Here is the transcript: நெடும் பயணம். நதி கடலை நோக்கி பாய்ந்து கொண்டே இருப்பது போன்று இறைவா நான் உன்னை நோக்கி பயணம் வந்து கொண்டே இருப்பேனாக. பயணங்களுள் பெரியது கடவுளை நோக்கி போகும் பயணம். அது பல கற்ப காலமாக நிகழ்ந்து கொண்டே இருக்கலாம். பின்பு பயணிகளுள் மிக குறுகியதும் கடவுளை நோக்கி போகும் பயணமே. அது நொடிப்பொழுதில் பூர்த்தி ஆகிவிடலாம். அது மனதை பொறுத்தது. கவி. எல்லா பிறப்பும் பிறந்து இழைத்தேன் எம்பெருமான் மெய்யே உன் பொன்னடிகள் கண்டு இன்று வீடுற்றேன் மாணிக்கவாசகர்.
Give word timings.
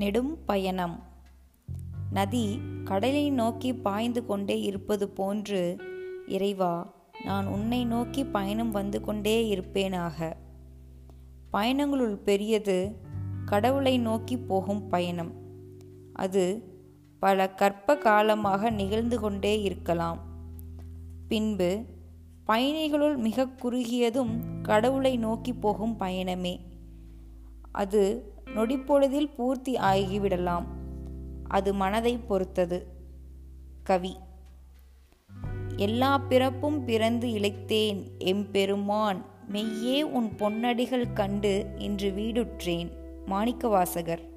நெடும் 0.00 0.38
பயணம். 0.44 1.02
நதி 2.12 2.58
கடலை 2.84 3.30
நோக்கி 3.30 3.74
பாய்ந்து 3.74 4.26
கொண்டே 4.26 4.60
இருப்பது 4.60 5.08
போன்று 5.08 5.76
இறைவா 6.26 6.94
நான் 7.24 7.46
உன்னை 7.46 7.84
நோக்கி 7.84 8.24
பயணம் 8.24 8.70
வந்து 8.70 9.00
கொண்டே 9.00 9.36
இருப்பேனாக. 9.54 10.32
பயணங்களுள் 11.52 12.14
பெரியது 12.14 12.96
கடவுளை 13.44 13.98
நோக்கி 13.98 14.38
போகும் 14.38 14.88
பயணம். 14.88 15.32
அது 16.12 16.62
பல 17.18 17.50
கற்ப 17.50 17.96
காலமாக 17.96 18.70
நிகழ்ந்து 18.70 19.20
கொண்டே 19.20 19.62
இருக்கலாம். 19.62 20.18
பின்பு 21.28 21.84
பயணிகளுள் 22.46 23.16
மிக 23.16 23.48
குறுகியதும் 23.62 24.40
கடவுளை 24.62 25.16
நோக்கி 25.16 25.52
போகும் 25.52 25.96
பயணமே. 26.00 26.60
அது 27.72 28.32
நொடிப்பொழுதில் 28.54 29.34
பூர்த்தி 29.36 29.74
ஆகிவிடலாம். 29.74 30.64
அது 31.48 31.74
மனதை 31.74 32.18
பொறுத்தது. 32.18 32.86
கவி. 33.82 34.16
எல்லா 35.76 36.18
பிறப்பும் 36.18 36.84
பிறந்து 36.84 37.28
இழைத்தேன் 37.28 38.18
எம்பெருமான் 38.18 39.24
மெய்யே 39.52 40.02
உன் 40.02 40.30
பொன்னடிகள் 40.38 41.12
கண்டு 41.12 41.74
இன்று 41.78 42.10
வீடுற்றேன் 42.10 42.90
மாணிக்கவாசகர். 43.26 44.28